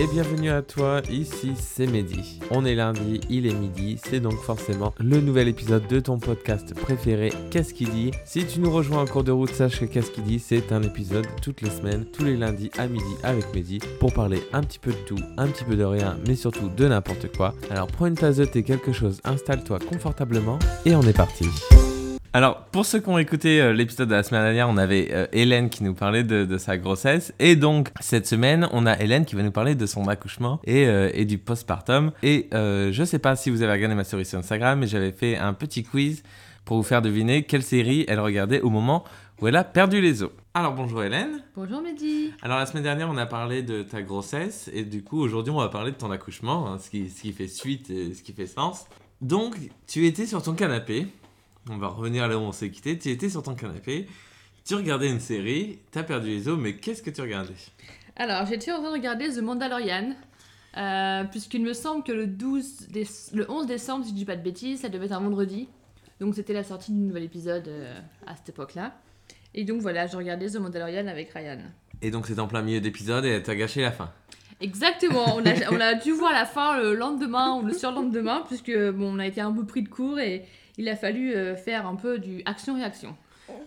[0.00, 2.38] et bienvenue à toi, ici c'est Mehdi.
[2.52, 6.72] On est lundi, il est midi, c'est donc forcément le nouvel épisode de ton podcast
[6.72, 8.12] préféré, Qu'est-ce qui dit?
[8.24, 10.82] Si tu nous rejoins en cours de route, sache que Qu'est-ce qui dit, c'est un
[10.82, 14.78] épisode toutes les semaines, tous les lundis à midi avec Mehdi, pour parler un petit
[14.78, 17.54] peu de tout, un petit peu de rien, mais surtout de n'importe quoi.
[17.68, 21.46] Alors prends une tasse de thé, quelque chose, installe-toi confortablement, et on est parti.
[22.38, 25.26] Alors, pour ceux qui ont écouté euh, l'épisode de la semaine dernière, on avait euh,
[25.32, 27.34] Hélène qui nous parlait de, sa grossesse.
[27.40, 30.86] Et donc, cette semaine, on a Hélène qui va nous parler de son accouchement et,
[30.86, 32.12] euh, et du postpartum.
[32.22, 35.36] Et je sais pas si vous avez regardé ma story sur Instagram, mais j'avais fait
[35.36, 36.22] un petit quiz
[36.64, 39.02] pour vous faire deviner quelle série elle regardait au moment
[39.40, 40.30] où elle a perdu les os.
[40.54, 41.42] Alors, bonjour Hélène.
[41.56, 42.30] Bonjour Mehdi.
[42.42, 44.70] Alors, la semaine dernière, on a parlé de ta grossesse.
[44.72, 47.32] Et du coup, aujourd'hui, on va parler de ton accouchement, hein, ce, qui, ce qui
[47.32, 48.86] fait suite et ce qui fait sens.
[49.20, 49.56] Donc,
[49.88, 51.08] tu étais sur ton canapé
[51.70, 52.98] on va revenir là où on s'est quitté.
[52.98, 54.06] Tu étais sur ton canapé,
[54.64, 57.54] tu regardais une série, tu as perdu les os, mais qu'est-ce que tu regardais?
[58.16, 60.14] Alors, j'étais en train de regarder The Mandalorian.
[60.76, 62.88] Euh, puisqu'il me semble que le, 12
[63.32, 65.68] le 11 décembre, si je dis pas de bêtises, ça devait être un vendredi.
[66.20, 68.94] Donc c'était la sortie du nouvel épisode euh, à cette époque-là.
[69.54, 71.58] Et donc voilà, je regardais The Mandalorian avec Ryan.
[72.02, 74.12] Et donc c'est en plein milieu d'épisode et t'as gâché la fin.
[74.60, 78.76] Exactement, on a, on a dû voir la fin le lendemain ou le surlendemain, puisque
[78.92, 80.44] bon, on a été un peu pris de court et
[80.78, 83.14] il a fallu euh, faire un peu du action-réaction.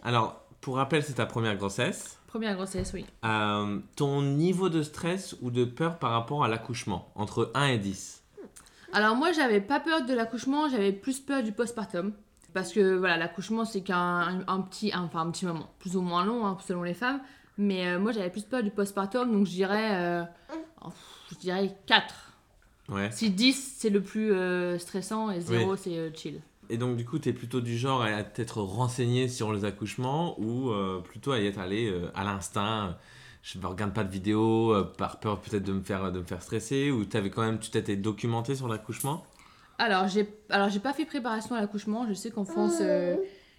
[0.02, 2.18] Alors, pour rappel, c'est ta première grossesse.
[2.28, 3.06] Première grossesse, oui.
[3.26, 7.78] Euh, ton niveau de stress ou de peur par rapport à l'accouchement, entre 1 et
[7.78, 8.24] 10
[8.94, 12.14] Alors moi, j'avais pas peur de l'accouchement, j'avais plus peur du postpartum.
[12.54, 16.26] Parce que voilà, l'accouchement, c'est qu'un un, petit, enfin, un petit moment, plus ou moins
[16.26, 17.22] long, hein, selon les femmes.
[17.58, 20.26] Mais euh, moi, j'avais plus peur du postpartum, donc je dirais,
[21.32, 22.16] je dirais 4.
[22.90, 23.10] Ouais.
[23.12, 24.34] Si 10, c'est le plus
[24.80, 26.42] stressant et 0, c'est chill.
[26.72, 30.40] Et donc, du coup, tu es plutôt du genre à t'être renseigné sur les accouchements
[30.40, 32.96] ou euh, plutôt à y être allé euh, à l'instinct
[33.44, 36.24] Je ne regarde pas de vidéos euh, par peur peut-être de, me faire, de me
[36.24, 39.26] faire stresser ou avais quand même, tu t'étais documenté sur l'accouchement?
[39.80, 42.08] Alors, j'ai alors pas fait préparation à l'accouchement.
[42.08, 42.82] Je sais qu'en France,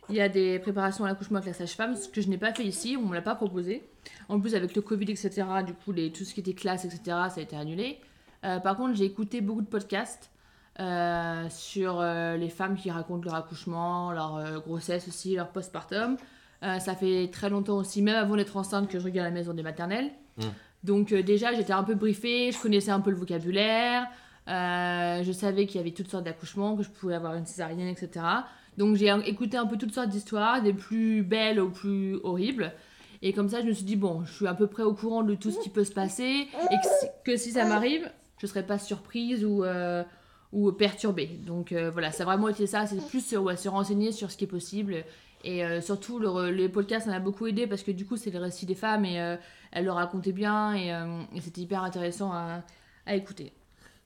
[0.09, 2.55] il y a des préparations à l'accouchement avec la sage-femme, ce que je n'ai pas
[2.55, 3.83] fait ici, on me l'a pas proposé.
[4.31, 7.35] En plus, avec le Covid, etc., du coup, tout ce qui était classe, etc., ça
[7.37, 7.99] a été annulé.
[8.41, 10.32] par contre, j'ai écouté beaucoup de podcasts.
[10.81, 16.17] Euh, sur euh, les femmes qui racontent leur accouchement, leur euh, grossesse aussi, leur postpartum.
[16.63, 19.63] ça fait très longtemps aussi, même avant d'être enceinte, que je regarde la maison des
[19.63, 20.11] maternelles.
[20.39, 20.45] Mm.
[20.85, 24.07] Donc déjà, j'étais un peu briefée, je connaissais un peu le vocabulaire,
[24.47, 28.25] je savais qu'il y avait toutes sortes d'accouchements, que je pouvais avoir une césarienne, etc.
[28.79, 32.73] Donc j'ai écouté un peu toutes sortes d'histoires, des plus belles aux plus horribles.
[33.21, 35.23] Et comme ça, je me suis dit, bon, je suis à peu près au courant
[35.23, 36.77] de tout ce qui peut se passer, et
[37.25, 39.65] que si, ça m'arrive, je ne serais pas surprise ou
[40.53, 41.27] ou perturbé.
[41.27, 44.37] Donc euh, voilà, ça a vraiment été ça, c'est plus ouais, se renseigner sur ce
[44.37, 45.05] qui est possible.
[45.45, 48.31] Et euh, surtout, le, les podcasts, ça m'a beaucoup aidé parce que du coup, c'est
[48.31, 49.37] le récit des femmes et euh,
[49.73, 50.93] elles le racontaient bien et,
[51.41, 52.63] c'était hyper intéressant à,
[53.07, 53.53] à, écouter.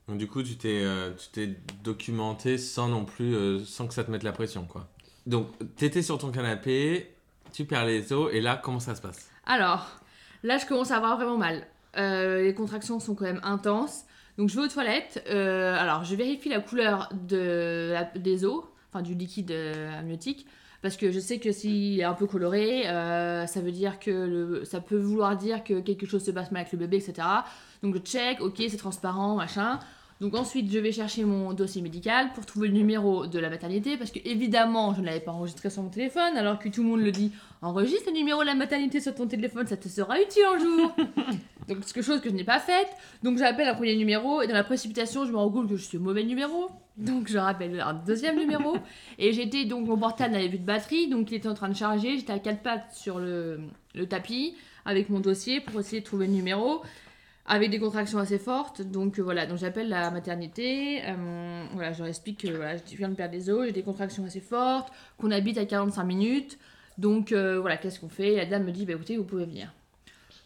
[0.09, 0.85] Donc du coup, tu t'es,
[1.19, 4.89] tu t'es documenté sans non plus, sans que ça te mette la pression, quoi.
[5.27, 7.13] Donc, tu étais sur ton canapé,
[7.53, 9.29] tu perds les os et là, comment ça se passe?
[9.45, 10.01] Alors,
[10.45, 11.67] là, je commence à avoir vraiment mal.
[11.97, 14.05] les contractions sont quand même intenses.
[14.39, 15.25] Donc je vais aux toilettes.
[15.31, 20.47] Euh, alors je vérifie la couleur de des os, enfin du liquide euh, amniotique,
[20.83, 24.11] parce que je sais que s'il est un peu coloré, euh, ça veut dire que
[24.11, 27.27] le, ça peut vouloir dire que quelque chose se passe mal avec le bébé, etc.
[27.83, 29.79] Donc je check, ok, c'est transparent, machin.
[30.21, 33.99] Donc ensuite, je vais chercher mon dossier médical pour trouver le numéro de la maternité
[33.99, 36.89] parce que évidemment, je ne l'avais pas enregistré sur mon téléphone alors que tout le
[36.89, 40.19] monde le dit enregistre le numéro de la maternité sur ton téléphone, ça te sera
[40.21, 40.97] utile un jour.
[41.69, 42.87] Donc c'est quelque chose que je n'ai pas fait.
[43.23, 45.85] Donc j'appelle un premier numéro et dans la précipitation, je me rends compte que je
[45.85, 46.71] suis au mauvais numéro.
[46.97, 48.77] Donc je rappelle un deuxième numéro
[49.19, 51.77] et j'étais donc mon portable n'avait plus de batterie donc il était en train de
[51.77, 53.61] charger, j'étais à quatre pattes sur le,
[53.95, 54.55] le tapis
[54.87, 56.81] avec mon dossier pour essayer de trouver le numéro
[57.47, 58.83] avec des contractions assez fortes.
[58.83, 61.03] Donc euh, voilà, donc j'appelle la maternité.
[61.05, 63.83] Euh, voilà, je leur explique que voilà, je viens de perdre des os, j'ai des
[63.83, 66.59] contractions assez fortes, qu'on habite à 45 minutes.
[66.99, 68.37] Donc euh, voilà, qu'est-ce qu'on fait?
[68.37, 69.73] La dame me dit bah écoutez, vous pouvez venir.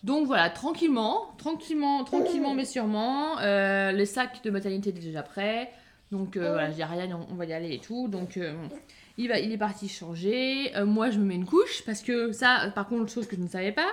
[0.02, 5.70] Donc voilà, tranquillement, tranquillement, tranquillement mais sûrement, les sacs de maternité étaient déjà prêts.
[6.10, 8.08] Donc voilà, je dis Ryan, on, va y aller et tout.
[8.08, 8.40] Donc
[9.18, 10.72] il, va, il est parti changer.
[10.86, 13.48] moi, je me mets une couche parce que ça, par contre, chose que je ne
[13.48, 13.92] savais pas,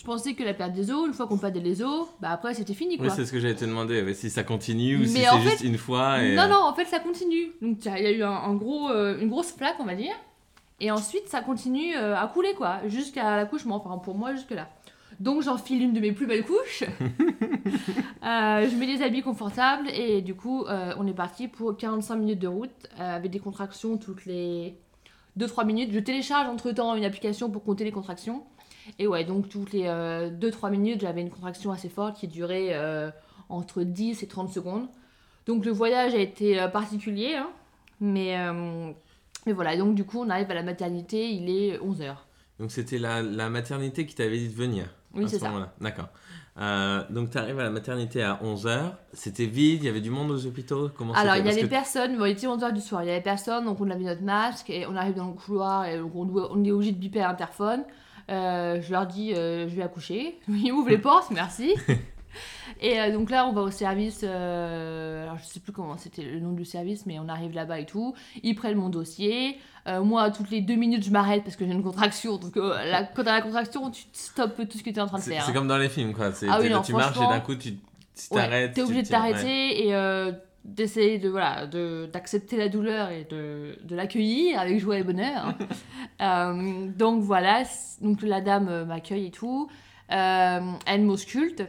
[0.00, 2.54] je pensais que la perte des os, une fois qu'on perdait les os, bah après
[2.54, 3.08] c'était fini quoi.
[3.08, 5.76] Oui, c'est ce que j'allais te demander, si ça continue ou si c'est juste une
[5.76, 6.22] fois.
[6.22, 6.34] Et...
[6.34, 7.52] Non, non, en fait ça continue.
[7.60, 10.14] Donc il y a eu un, gros, euh, une grosse flaque, on va dire.
[10.80, 14.70] Et ensuite ça continue euh, à couler quoi, jusqu'à l'accouchement, enfin pour moi jusque là.
[15.18, 16.84] Donc j'enfile une de mes plus belles couches.
[18.22, 22.38] Euh, je mets des habits confortables et du coup on est parti pour 45 minutes
[22.38, 24.74] de route avec des contractions toutes les
[25.38, 25.90] 2-3 minutes.
[25.92, 28.44] Je télécharge entre temps une application pour compter les contractions.
[28.98, 32.70] Et ouais, donc toutes les 2-3 euh, minutes, j'avais une contraction assez forte qui durait
[32.72, 33.10] euh,
[33.48, 34.86] entre 10 et 30 secondes.
[35.46, 37.50] Donc le voyage a été euh, particulier, hein.
[38.00, 38.36] mais,
[39.46, 42.14] mais voilà, donc du coup on arrive à la maternité, il est 11h.
[42.58, 45.72] Donc c'était la, la maternité qui t'avait dit de venir Oui, c'est ce ça.
[45.80, 46.08] D'accord.
[46.58, 48.92] Euh, donc tu arrives à la maternité à 11h.
[49.12, 51.66] C'était vide, il y avait du monde aux hôpitaux Comment Alors, il y avait que-
[51.66, 54.22] personne, bon, il était 11h du soir, il y avait personne, donc on avait notre
[54.22, 57.28] masque, et on arrive dans le couloir, et on, on est obligé de biper à
[57.28, 57.84] l'interphone.
[58.30, 60.38] Euh, je leur dis, euh, je vais accoucher.
[60.48, 61.74] Ils ouvrent les portes, merci.
[62.80, 66.38] Et euh, donc là, on va au service, alors je sais plus comment c'était le
[66.38, 68.14] nom du service, mais on arrive là-bas et tout.
[68.42, 69.58] Ils prennent mon dossier.
[69.86, 72.36] Moi, toutes les deux minutes, je m'arrête parce que j'ai une contraction.
[72.36, 75.18] Donc, la, quand t'as la contraction, tu stoppes tout ce que tu es en train
[75.18, 75.44] de faire.
[75.44, 76.30] c'est comme dans les films, quoi.
[76.48, 78.74] Ah oui, non, tu marches et d'un coup tu tu Ouais, t'arrêtes.
[78.74, 79.10] T'es obligé de ouais.
[79.10, 79.94] t'arrêter et
[80.64, 85.54] d'essayer de voilà de d'accepter la douleur et de, de l'accueillir avec joie et bonheur.
[86.22, 87.62] Euh, donc voilà,
[88.02, 89.70] donc la dame euh, m'accueille et tout.
[90.12, 91.62] Euh, elle m'ausculte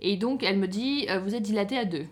[0.00, 2.06] et donc elle me dit euh, vous êtes dilaté à deux.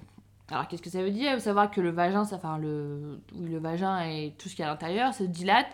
[0.48, 1.32] Alors qu'est-ce que ça veut dire?
[1.32, 4.54] Il faut savoir que le vagin, ça, enfin le, oui, le vagin et tout ce
[4.54, 5.66] qu'il y a à l'intérieur se dilate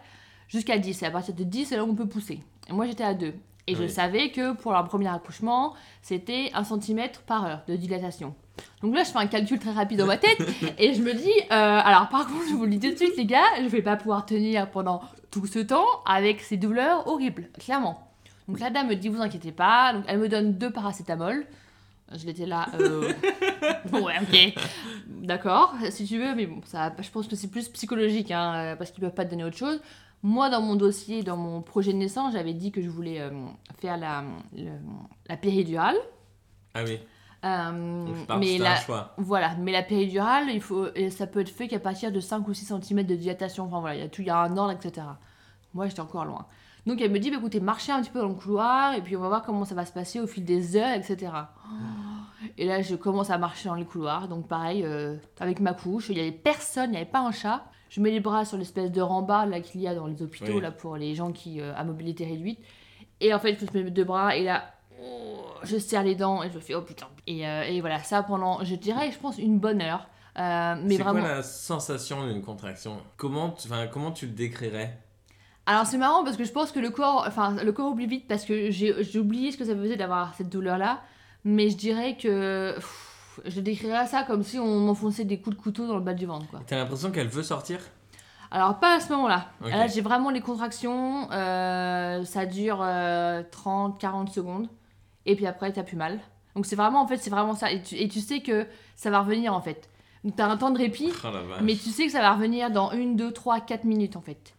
[0.49, 1.03] jusqu'à 10.
[1.03, 2.41] Et à partir de 10, c'est là où on peut pousser.
[2.71, 3.35] Et moi j'étais à 2.
[3.67, 8.35] Et je savais que pour un premier accouchement, c'était 1 cm par heure de dilatation.
[8.83, 10.39] Donc là, je fais un calcul très rapide dans ma tête
[10.79, 13.17] et je me dis, euh, alors par contre, je vous le dis tout de suite,
[13.17, 17.49] les gars, je vais pas pouvoir tenir pendant tout ce temps avec ces douleurs horribles,
[17.59, 18.09] clairement.
[18.49, 21.45] Donc la dame me dit, vous inquiétez pas, donc elle me donne deux paracétamol.
[22.17, 23.13] Je l'étais là, euh...
[23.91, 24.55] bon, ouais, ok,
[25.09, 28.77] d'accord, si tu veux, mais bon, ça, je pense que c'est plus psychologique, hein, euh,
[28.77, 29.79] parce qu'ils peuvent pas te donner autre chose.
[30.23, 33.31] Moi, dans mon dossier, dans mon projet de naissance, j'avais dit que je voulais euh,
[33.81, 34.25] faire la,
[34.57, 34.71] le-
[35.29, 35.97] la péridurale.
[36.75, 36.99] Ah oui.
[37.45, 39.15] Euh, Donc, mais la, un choix.
[39.17, 42.47] voilà, mais la péridurale, il faut, et ça peut être fait qu'à partir de 5
[42.49, 43.65] ou 6 cm de dilatation.
[43.67, 45.07] Enfin voilà, il y a tout, il y a un ordre, etc.
[45.75, 46.47] Moi, j'étais encore loin.
[46.87, 49.17] Donc elle me dit, bah, écoutez, marchez un petit peu dans le couloir, et puis
[49.17, 51.31] on va voir comment ça va se passer au fil des heures, etc.
[52.57, 54.29] Et là, je commence à marcher dans les couloirs.
[54.29, 57.33] Donc pareil, euh, avec ma couche, il n'y avait personne, il n'y avait pas un
[57.33, 57.65] chat.
[57.91, 60.55] Je mets les bras sur l'espèce de rembarre là qu'il y a dans les hôpitaux
[60.55, 60.61] Oui.
[60.61, 62.59] là pour les gens qui euh, à mobilité réduite.
[63.21, 64.65] Et en fait, je mets mes deux bras et là,
[65.63, 67.07] je serre les dents et je fais oh putain.
[67.27, 70.09] Et, euh, et voilà, ça pendant, je dirais, je pense une bonne heure.
[70.39, 71.21] Euh, mais C'est vraiment.
[71.21, 72.99] quoi la sensation d'une contraction?
[73.17, 74.99] Comment tu, comment tu le décrirais?
[75.67, 78.27] Alors c'est marrant parce que je pense que le corps, enfin le corps oublie vite
[78.27, 81.03] parce que j'ai oublié ce que ça faisait d'avoir cette douleur là.
[81.45, 85.61] Mais je dirais que pff, je décrirais ça comme si on m'enfonçait des coups de
[85.61, 86.61] couteau dans le bas du ventre quoi.
[86.67, 87.81] T'as l'impression qu'elle veut sortir?
[88.51, 89.49] Alors pas à ce moment-là.
[89.61, 94.69] Là j'ai vraiment les contractions, euh, ça dure 30-40 secondes
[95.31, 96.19] et puis après t'as plus mal.
[96.57, 98.67] Donc c'est vraiment en fait c'est vraiment ça et tu, et tu sais que
[98.97, 99.89] ça va revenir en fait.
[100.25, 101.13] Donc t'as un temps de répit.
[101.25, 101.29] Oh.
[101.63, 104.55] Mais tu sais que ça va revenir dans 1, 2, 3, 4 minutes en fait.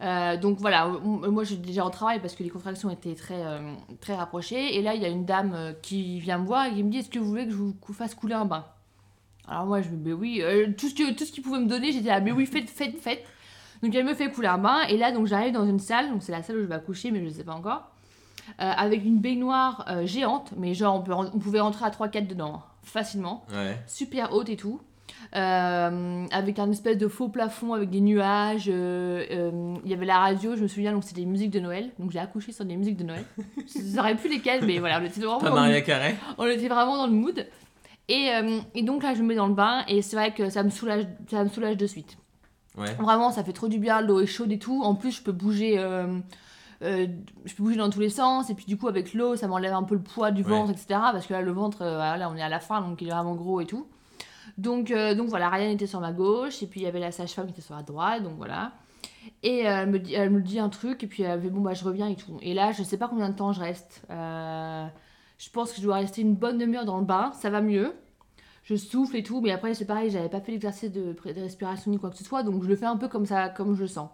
[0.00, 3.72] Euh, donc voilà, moi j'ai déjà au travail parce que les contractions étaient très, euh,
[4.00, 4.76] très rapprochées.
[4.76, 6.90] Et là, il y a une dame euh, qui vient me voir et qui me
[6.90, 8.64] dit Est-ce que vous voulez que je vous fasse couler un bain?
[9.46, 11.60] Alors moi, je me dis Mais oui, euh, tout ce que- tout ce qu'il pouvait
[11.60, 13.24] me donner, j'étais là Mais oui, faites, faites, faites.
[13.82, 14.80] Donc elle me fait couler un bain.
[14.88, 17.10] Et là, donc j'arrive dans une salle, donc c'est la salle où je vais accoucher,
[17.12, 17.91] mais je ne sais pas encore.
[18.60, 21.90] Euh, avec une baignoire euh, géante, mais genre on, peut, ren- on pouvait rentrer à
[21.90, 23.78] 3-4 dedans, hein, facilement Ouais.
[23.86, 24.80] super haute et tout.
[25.36, 28.66] Euh, avec un espèce de faux plafond avec des nuages.
[28.68, 31.60] euh, euh, Il y avait la radio, je me souviens, donc c'était des musiques de
[31.60, 31.90] Noël.
[31.98, 33.24] Donc j'ai accouché sur des musiques de Noël.
[33.56, 36.96] je saurais plus lesquelles, mais voilà, on était vraiment, dans le, Carré on était vraiment
[36.96, 37.46] dans le mood.
[38.08, 38.30] Et,
[38.74, 40.70] et donc là, je me mets dans le bain et c'est vrai que ça me
[40.70, 42.18] soulage, ça me soulage de suite.
[42.76, 42.92] Ouais.
[42.98, 44.82] Vraiment, ça fait trop du bien, l'eau est chaude et tout.
[44.82, 45.78] En plus, je peux bouger.
[46.82, 47.06] Euh,
[47.44, 49.72] je peux bouger dans tous les sens et puis du coup avec l'eau ça m'enlève
[49.72, 50.50] un peu le poids du Ouais.
[50.50, 53.00] ventre etc parce que là le ventre euh, voilà, on est à la fin donc
[53.00, 53.86] il est vraiment gros et tout.
[54.58, 57.12] Donc euh, donc voilà Ryan était sur ma gauche et puis il y avait la
[57.12, 58.72] sage-femme qui était sur la droite donc voilà.
[59.44, 61.60] Et elle me dit elle me dit un truc et puis elle me dit bon
[61.60, 62.38] bah je reviens et tout.
[62.42, 64.02] Et là je sais pas combien de temps je reste.
[64.10, 67.94] Je pense que je dois rester une bonne demi-heure dans le bain ça va mieux.
[68.64, 71.98] Je souffle et tout, mais après c'est pareil, j'avais pas fait l'exercice de, respiration ni
[71.98, 73.88] quoi que ce soit, donc je le fais un peu comme ça, comme je le
[73.88, 74.08] sens.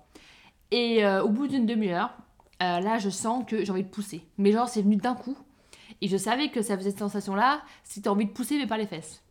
[0.71, 2.17] Et euh, au bout d'une demi-heure,
[2.63, 4.25] euh, là je sens que j'ai envie de pousser.
[4.39, 5.37] Mais genre c'est venu d'un coup,
[6.01, 8.79] et je savais que ça faisait cette sensation-là, si t'as envie de pousser mais pas
[8.79, 9.23] les fesses.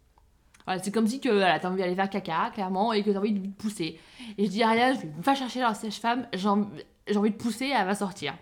[0.66, 3.20] Voilà, c'est comme si que voilà, t'as envie d'aller faire caca, clairement, et que t'as
[3.20, 4.00] envie de pousser.
[4.38, 7.96] Et je dis à Ariane, va chercher la sage-femme, j'ai envie de pousser, elle va
[7.96, 8.34] sortir.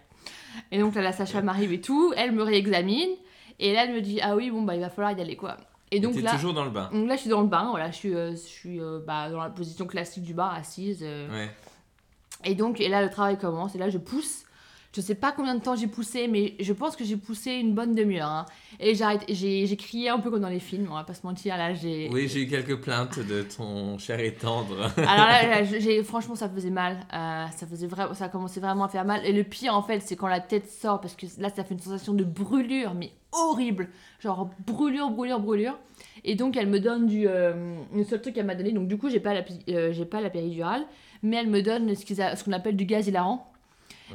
[0.71, 3.11] Et donc là la sage-femme arrive et tout, elle me réexamine,
[3.59, 5.57] et là elle me dit, ah oui, bon bah il va falloir y aller quoi.
[5.91, 6.31] Et donc là...
[6.31, 6.89] toujours dans le bain.
[6.91, 9.29] Donc là, je suis dans le bain, voilà, je suis, euh, je suis euh, bah,
[9.29, 11.03] dans la position classique du bain, assise.
[11.03, 11.49] Ouais.
[12.43, 14.44] Et donc, et là, le travail commence, et là, je pousse.
[14.95, 17.73] Je sais pas combien de temps j'ai poussé, mais je pense que j'ai poussé une
[17.73, 18.29] bonne demi-heure.
[18.29, 18.45] hein.
[18.79, 21.57] Et j'arrête, j'ai crié un peu comme dans les films, on va pas se mentir.
[21.57, 22.09] Là, j'ai.
[22.13, 24.89] Oui, j'ai eu quelques plaintes de ton cher et tendre.
[24.97, 25.63] Alors là,
[26.05, 26.97] franchement, ça faisait mal.
[27.13, 29.25] Euh, ça faisait ça commençait vraiment à faire mal.
[29.25, 31.73] Et le pire, en fait, c'est quand la tête sort, parce que là, ça fait
[31.73, 33.89] une sensation de brûlure, mais horrible.
[34.19, 35.77] Genre brûlure, brûlure, brûlure.
[36.23, 37.27] Et donc, elle me donne du.
[37.27, 40.05] euh, le seul truc qu'elle m'a donné, donc du coup, j'ai pas la, euh, j'ai
[40.05, 40.85] pas la péridurale,
[41.21, 43.51] mais elle me donne ce qu'on appelle du gaz hilarant.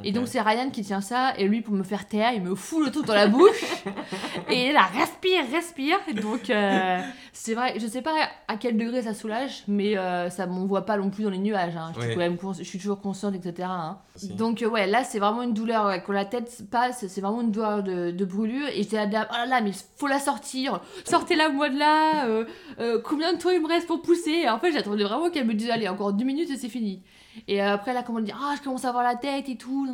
[0.05, 2.55] Et donc, c'est Ryan qui tient ça, et lui, pour me faire taire, il me
[2.55, 3.63] fout le truc dans la bouche.
[4.49, 5.99] et il est là, respire, respire.
[6.23, 7.01] Donc, euh,
[7.33, 8.15] c'est vrai, je sais pas
[8.49, 11.77] à quel degré ça soulage, mais euh, ça m'envoie pas non plus dans les nuages.
[11.77, 11.93] hein.
[11.95, 12.15] Je, suis Ouais.
[12.15, 13.69] quand même cons- je suis toujours consciente, etc.
[13.71, 13.99] hein.
[14.37, 15.87] Donc, euh, ouais, là, c'est vraiment une douleur.
[15.87, 18.69] ouais, quand la tête passe, c'est vraiment une douleur de, de brûlure.
[18.69, 20.81] Et j'étais là, oh là là, mais faut la sortir.
[21.05, 22.27] Sortez-la, moi de là.
[22.27, 24.43] euh, combien de temps il me reste pour pousser?
[24.45, 27.03] Et En fait, j'attendais vraiment qu'elle me dise, allez, encore deux minutes et c'est fini.
[27.49, 29.89] Et euh, après, là, comment dire, ah, je commence à avoir la tête et tout.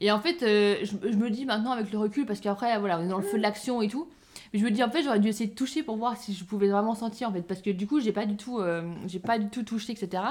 [0.00, 2.98] Et en fait, euh, je, je me dis maintenant avec le recul, parce qu'après, voilà,
[2.98, 4.08] on est dans le feu de l'action et tout.
[4.52, 6.44] Mais je me dis, en fait, j'aurais dû essayer de toucher pour voir si je
[6.44, 7.42] pouvais vraiment sentir, en fait.
[7.42, 8.82] Parce que du coup, j'ai pas du tout, euh,
[9.24, 10.22] pas du tout touché, etc.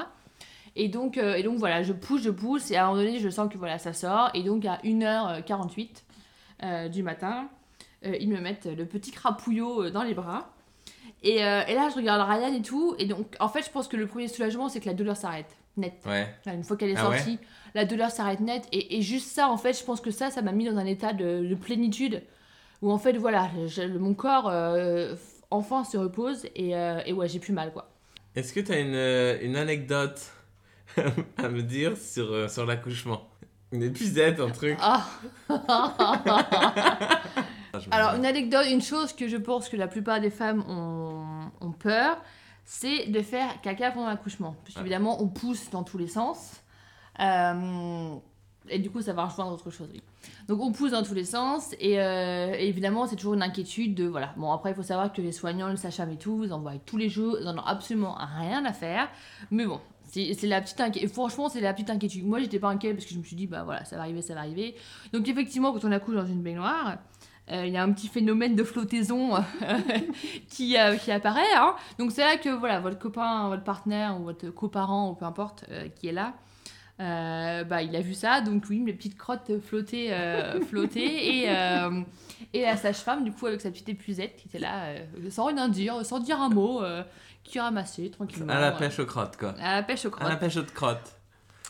[0.76, 3.28] Et donc, et donc voilà, je pousse, je pousse, et à un moment donné, je
[3.28, 4.30] sens que voilà, ça sort.
[4.34, 5.88] Et donc, à 1h48
[6.62, 7.48] euh, du matin,
[8.04, 10.52] ils me mettent le petit crapouillot dans les bras.
[11.22, 12.94] Et, et là, je regarde Ryan et tout.
[12.98, 15.59] Et donc, en fait, je pense que le premier soulagement, c'est que la douleur s'arrête,
[15.76, 15.94] net.
[16.06, 16.28] Ouais.
[16.46, 17.38] Une fois qu'elle est Ah ouais sortie,
[17.74, 18.64] la douleur s'arrête net.
[18.72, 20.86] Et, et juste ça, en fait, je pense que ça, ça m'a mis dans un
[20.86, 22.22] état de, de plénitude.
[22.82, 25.14] Où en fait, voilà, je- mon corps, euh,
[25.50, 26.46] enfin, se repose.
[26.56, 27.90] Et, euh, et ouais, j'ai plus mal, quoi.
[28.36, 30.20] Est-ce que tu as une, euh, une anecdote
[31.36, 33.28] à me dire sur, euh, sur l'accouchement?
[33.72, 34.76] Une épisode, un truc?
[34.80, 35.06] Ah
[37.90, 41.70] Alors, une anecdote, une chose que je pense que la plupart des femmes ont, ont
[41.72, 42.20] peur,
[42.72, 44.54] c'est de faire caca pendant l'accouchement.
[44.62, 46.62] Parce qu'évidemment, on pousse dans tous les sens.
[47.18, 48.14] Euh,
[48.68, 50.00] et du coup, ça va rejoindre autre chose, oui.
[50.46, 51.74] Donc, on pousse dans tous les sens.
[51.80, 54.04] Et, euh, et évidemment, c'est toujours une inquiétude de.
[54.04, 54.34] Voilà.
[54.36, 56.96] Bon, après, il faut savoir que les soignants, le sage-femme et tout, ils en tous
[56.96, 57.38] les jours.
[57.40, 59.08] Ils en ont absolument rien à faire.
[59.50, 59.80] Mais bon.
[60.04, 61.10] C'est la petite inquiétude.
[61.10, 62.24] Franchement, c'est la petite inquiétude.
[62.24, 64.22] Moi, j'étais pas inquiète parce que je me suis dit, bah voilà, ça va arriver,
[64.22, 64.76] ça va arriver.
[65.12, 66.98] Donc, effectivement, quand on accouche dans une baignoire,
[67.52, 69.40] il y a un petit phénomène de flottaison euh,
[70.48, 71.42] qui, euh, qui apparaît.
[71.56, 71.74] hein.
[71.98, 75.64] Donc c'est là que voilà, votre copain, votre partenaire ou votre coparent ou peu importe
[75.70, 76.34] euh, qui est là,
[77.00, 78.40] euh, bah, il a vu ça.
[78.40, 81.00] Donc oui, mes petites crottes flottaient, euh, flottaient
[81.38, 82.02] et, euh,
[82.52, 85.68] et la sage-femme, du coup, avec sa petite épuisette qui était là, euh, sans rien
[85.68, 87.02] dire, sans dire un mot, euh,
[87.42, 88.52] qui ramassait tranquillement.
[88.52, 89.54] À la euh, pêche aux crottes, quoi.
[89.60, 90.28] à la pêche aux À crottes.
[90.28, 91.16] la pêche aux crottes.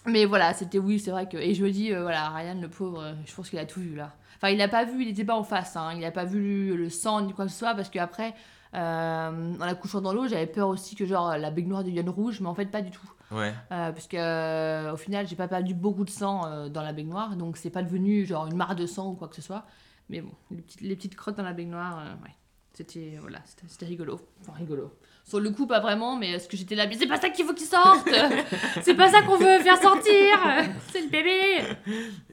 [0.06, 1.36] Mais voilà, c'était oui, c'est vrai que.
[1.36, 3.80] Et je me dis, euh, voilà, Ryan, le pauvre, euh, je pense qu'il a tout
[3.80, 4.12] vu là.
[4.40, 6.74] Enfin, il n'a pas vu, il n'était pas en face, hein, il n'a pas vu
[6.74, 8.34] le sang ni quoi que ce soit, parce qu'après,
[8.74, 12.48] euh, en accouchant dans l'eau, j'avais peur aussi que genre la baignoire devienne rouge, mais
[12.48, 13.10] en fait, pas du tout.
[13.30, 13.52] Ouais.
[13.70, 16.92] Euh, parce que euh, au final, j'ai pas perdu beaucoup de sang euh, dans la
[16.92, 19.66] baignoire, donc c'est pas devenu genre une mare de sang ou quoi que ce soit.
[20.08, 22.34] Mais bon, les petites, les petites crottes dans la baignoire, euh, ouais.
[22.72, 24.20] C'était voilà, c'était rigolo.
[24.40, 24.92] Enfin, rigolo.
[25.24, 27.44] Sur le coup, pas vraiment, mais est-ce que j'étais là Mais c'est pas ça qu'il
[27.44, 28.08] faut qu'il sorte
[28.82, 30.38] C'est pas ça qu'on veut faire sortir
[30.92, 31.76] C'est le bébé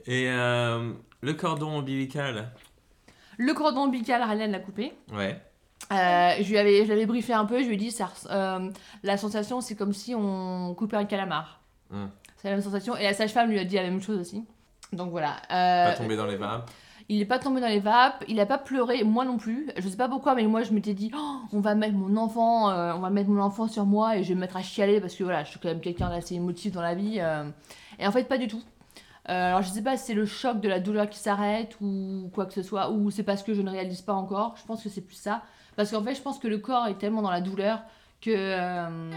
[0.06, 2.52] Et euh, le cordon ombilical
[3.38, 4.94] Le cordon ombilical, Ryan l'a coupé.
[5.14, 5.40] Ouais.
[5.92, 8.70] Euh, je lui avais, je l'avais briefé un peu, je lui ai dit ça, euh,
[9.04, 11.62] la sensation c'est comme si on coupait un calamar.
[11.92, 12.08] Hmm.
[12.38, 12.98] C'est la même sensation.
[12.98, 14.44] Et la sage-femme lui a dit la même chose aussi.
[14.92, 15.38] Donc voilà.
[15.52, 16.70] Euh, Pas tombé dans les vapes.
[17.10, 19.70] Il n'est pas tombé dans les vapes, il n'a pas pleuré, moi non plus.
[19.78, 22.70] Je sais pas pourquoi, mais moi je m'étais dit, Oh, on va mettre mon enfant,
[22.70, 25.00] euh, on va mettre mon enfant sur moi et je vais me mettre à chialer
[25.00, 27.20] parce que voilà, je suis quand même quelqu'un d'assez émotif dans la vie.
[27.22, 27.50] euh.
[27.98, 28.62] Et en fait, pas du tout.
[29.30, 32.30] Euh, alors je sais pas si c'est le choc de la douleur qui s'arrête ou
[32.34, 34.56] quoi que ce soit, ou c'est parce que je ne réalise pas encore.
[34.58, 35.44] Je pense que c'est plus ça.
[35.76, 37.82] Parce qu'en fait, je pense que le corps est tellement dans la douleur
[38.22, 39.12] que euh,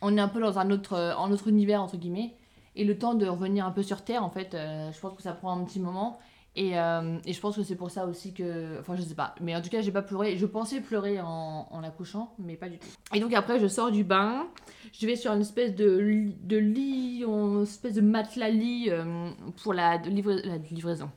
[0.00, 2.34] on est un peu dans un autre, un autre univers entre guillemets.
[2.74, 5.22] Et le temps de revenir un peu sur terre, en fait, euh, je pense que
[5.22, 6.18] ça prend un petit moment.
[6.54, 8.78] Et, euh, et je pense que c'est pour ça aussi que.
[8.80, 9.34] Enfin, je sais pas.
[9.40, 10.36] Mais en tout cas, j'ai pas pleuré.
[10.36, 12.86] Je pensais pleurer en, en accouchant, mais pas du tout.
[13.14, 14.46] Et donc après, je sors du bain.
[14.92, 19.30] Je vais sur une espèce de, de lit, une espèce de matelas lit euh,
[19.62, 21.08] pour la, livra- livraison.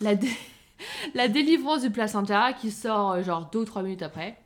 [0.00, 0.14] La,
[1.14, 4.36] la délivrance du placenta qui sort genre 2 ou 3 minutes après.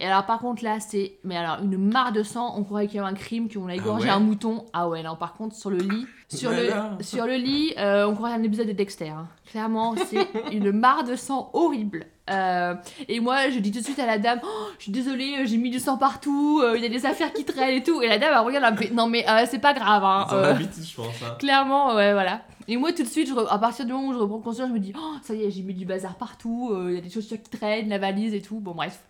[0.00, 1.14] Et alors, par contre, là, c'est.
[1.24, 2.54] Mais alors, une mare de sang.
[2.56, 4.64] On croirait qu'il y a eu un crime, qu'on a égorgé ouais un mouton.
[4.72, 6.06] Ah ouais, non, par contre, sur le lit.
[6.28, 6.90] Sur, le, Voilà.
[7.00, 9.08] sur le lit, euh, on croirait un épisode de Dexter.
[9.10, 9.28] hein.
[9.50, 12.06] Clairement, c'est une mare de sang horrible.
[12.30, 12.74] Euh,
[13.06, 15.44] et moi, je dis tout de suite à la dame Oh, Je suis désolée, euh,
[15.44, 18.00] j'ai mis du sang partout, euh, il y a des affaires qui traînent et tout.
[18.02, 20.02] Et la dame, elle regarde, elle Non, mais euh, c'est pas grave.
[20.02, 21.06] Hein, l'habitude, je pense.
[21.22, 21.36] Hein.
[21.38, 22.40] Clairement, ouais, voilà.
[22.66, 24.68] Et moi, tout de suite, je re- à partir du moment où je reprends conscience,
[24.68, 27.00] je me dis, oh, ça y est, j'ai mis du bazar partout, il y a
[27.02, 29.00] des chaussures qui traînent, la valise et tout, bon, bref.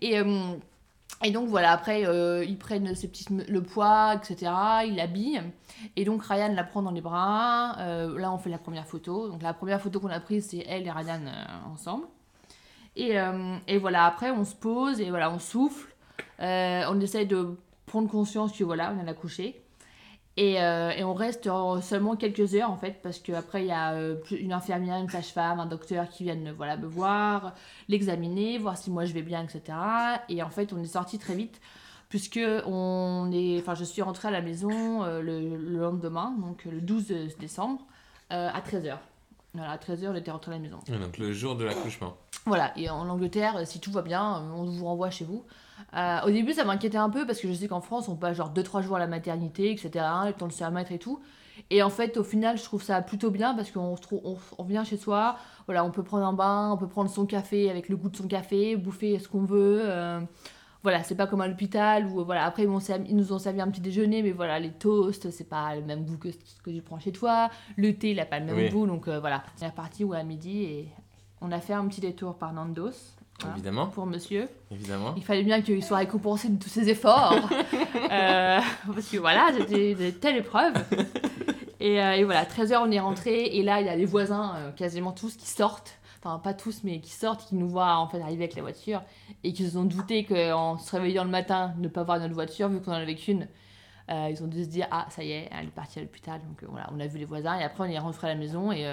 [0.00, 0.56] Et, euh,
[1.22, 4.52] Et donc voilà, après, euh, ils prennent ses petits, le poids, etc.
[4.86, 5.42] Ils l'habillent.
[5.96, 7.78] Et donc Ryan la prend dans les bras.
[7.78, 9.28] Euh, là, on fait la première photo.
[9.28, 11.22] Donc la première photo qu'on a prise, c'est elle et Ryan
[11.72, 12.06] ensemble.
[12.96, 13.16] Et,
[13.66, 15.94] et voilà, après, on se pose et voilà, on souffle.
[16.38, 19.63] On essaye de prendre conscience que voilà, on a accouché.
[20.36, 23.72] Et, euh, et on reste en seulement quelques heures en fait, parce qu'après il y
[23.72, 27.54] a euh, une infirmière, une sage-femme, un docteur qui viennent voilà, me voir,
[27.88, 29.78] l'examiner, voir si moi je vais bien, etc.
[30.28, 31.60] Et en fait, on est sorti très vite,
[32.08, 36.64] puisque on est, enfin, je suis rentrée à la maison euh, le, le lendemain, donc
[36.64, 37.80] le 12 décembre,
[38.32, 38.96] euh, à 13h.
[39.54, 40.80] Voilà, à 13h, on était rentré à la maison.
[40.88, 42.16] Donc le jour de l'accouchement.
[42.44, 45.44] Voilà, et en Angleterre, si tout va bien, euh, on vous renvoie chez vous.
[45.96, 48.36] Euh, au début, ça m'inquiétait un peu parce que je sais qu'en France, on passe
[48.36, 49.90] genre 2-3 jours à la maternité, etc.,
[50.26, 51.20] le temps de se remettre et tout.
[51.70, 54.82] Et en fait, au final, je trouve ça plutôt bien parce qu'on on, on vient
[54.84, 57.96] chez soi, voilà, on peut prendre un bain, on peut prendre son café avec le
[57.96, 59.80] goût de son café, bouffer ce qu'on veut.
[59.84, 60.20] euh,
[60.82, 63.80] voilà, c'est pas comme à l'hôpital où voilà, après ils, nous ont servi un petit
[63.80, 66.98] déjeuner, mais voilà, les toasts, c'est pas le même goût que ce que tu prends
[66.98, 67.48] chez toi.
[67.76, 68.68] Le thé, il a pas le même Oui.
[68.68, 69.42] goût, donc euh, voilà.
[69.60, 70.88] On est reparti ouais, à midi et
[71.40, 72.90] on a fait un petit détour par Nandos.
[73.40, 74.48] Voilà, Évidemment, pour monsieur.
[74.70, 75.14] évidemment.
[75.16, 77.34] Il fallait bien qu'il soit récompensé de tous ses efforts.
[78.10, 78.60] Euh,
[78.94, 80.74] parce que voilà, c'était telle épreuve.
[81.80, 83.46] Et, euh, et voilà, 13h, on est rentré.
[83.56, 85.98] Et là, il y a les voisins, euh, quasiment tous, qui sortent.
[86.18, 89.02] Enfin, pas tous, mais qui sortent, qui nous voient en fait arriver avec la voiture.
[89.42, 92.68] Et qui se sont doutés qu'en se réveillant le matin, ne pas voir notre voiture,
[92.68, 93.48] vu qu'on en avait qu'une.
[94.08, 96.40] ils ont dû se dire, ah, ça y est, elle est partie à l'hôpital.
[96.46, 97.58] Donc voilà, on a vu les voisins.
[97.58, 98.70] Et après, on est rentré à la maison.
[98.70, 98.86] Et,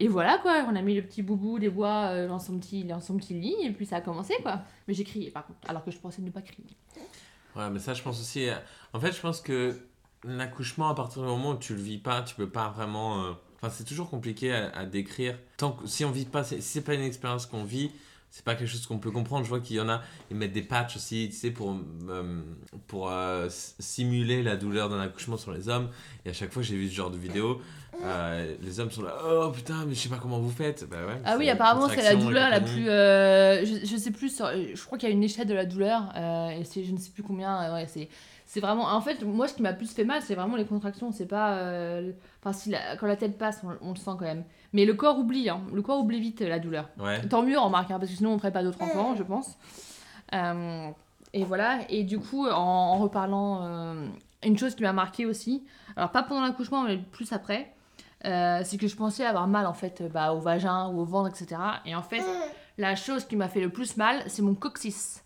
[0.00, 0.64] et voilà, quoi.
[0.68, 3.34] On a mis le petit boubou des bois euh, dans, son petit, dans son petit
[3.34, 3.56] lit.
[3.62, 4.62] Et puis ça a commencé, quoi.
[4.86, 6.76] Mais j'ai crié, par contre, alors que je pensais ne pas crier.
[7.56, 8.48] Ouais, mais ça, je pense aussi.
[8.48, 8.54] euh,
[8.92, 9.76] En fait, je pense que
[10.24, 13.24] l'accouchement, à partir du moment où tu le vis pas, tu peux pas vraiment.
[13.24, 15.36] euh, Enfin, c'est toujours compliqué à, décrire.
[15.56, 17.90] Tant que si on vit pas, si c'est pas une expérience qu'on vit,
[18.30, 19.44] c'est pas quelque chose qu'on peut comprendre.
[19.44, 21.76] Je vois qu'il y en a, ils mettent des patchs aussi, tu sais, pour
[22.08, 22.40] euh,
[22.86, 25.88] pour euh, simuler la douleur d'un accouchement sur les hommes.
[26.24, 27.60] Et à chaque fois, j'ai vu ce genre de vidéo.
[28.04, 30.88] euh, les hommes sont là, oh putain, mais je sais pas comment vous faites.
[30.88, 32.84] Bah ouais, Ah oui, apparemment, c'est la douleur la plus.
[32.84, 36.62] je, je sais plus, je crois qu'il y a une échelle de la douleur, et
[36.64, 37.72] c'est je ne sais plus combien.
[37.74, 38.08] ouais, c'est.
[38.50, 38.84] C'est vraiment.
[38.88, 41.12] En fait, moi, ce qui m'a plus fait mal, c'est vraiment les contractions.
[41.12, 41.58] C'est pas.
[41.58, 44.42] euh, Enfin, si la- quand la tête passe, on, on le sent quand même.
[44.72, 45.60] Mais le corps oublie, hein.
[45.74, 46.88] Le corps oublie vite euh, la douleur.
[46.98, 47.20] Ouais.
[47.28, 49.58] Tant mieux, on remarque, hein, parce que sinon, on ferait pas d'autres enfants, je pense.
[50.34, 50.88] Euh,
[51.34, 51.80] et voilà.
[51.90, 54.06] Et du coup, en, en reparlant, euh,
[54.42, 55.64] une chose qui m'a marqué aussi,
[55.96, 57.74] alors pas pendant l'accouchement, mais plus après,
[58.24, 61.60] c'est que je pensais avoir mal en fait bah, au vagin ou au ventre, etc.
[61.84, 62.22] Et en fait,
[62.78, 65.22] la chose qui m'a fait le plus mal, c'est mon coccyx.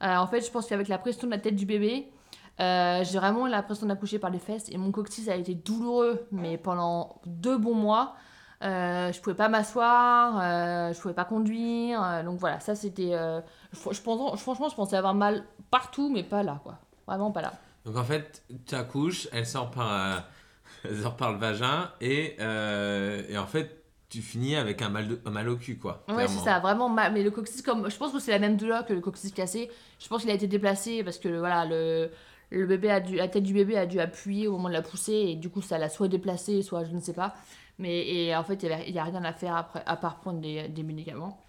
[0.00, 2.10] En fait, je pense qu'avec la pression de la tête du bébé,
[2.60, 6.58] euh, j'ai vraiment l'impression d'accoucher par les fesses et mon coccyx a été douloureux, mais
[6.58, 8.14] pendant deux bons mois.
[8.62, 13.12] Euh, je pouvais pas m'asseoir, euh, je pouvais pas conduire, donc voilà, ça c'était.
[13.12, 16.78] je, je pense- franchement, je pensais avoir mal partout, mais pas là, quoi.
[17.06, 17.54] Vraiment pas là.
[17.86, 20.24] Donc en fait, tu accouches, elle sort par,
[20.84, 25.20] elle sort par le vagin et, et en fait, tu finis avec un mal, de,
[25.24, 26.04] un mal au cul, quoi.
[26.08, 27.12] Ouais, c'est ça, vraiment mal.
[27.12, 29.70] Mais le coccyx, comme je pense que c'est la même douleur que le coccyx cassé.
[30.00, 32.10] Je pense qu'il a été déplacé parce que voilà, le,
[32.50, 34.82] le bébé a dû, la tête du bébé a dû appuyer au moment de la
[34.82, 37.34] pousser et du coup, ça l'a soit déplacé, soit je ne sais pas.
[37.78, 40.68] Mais et en fait, il n'y a rien à faire après, à part prendre des,
[40.68, 41.40] des médicaments.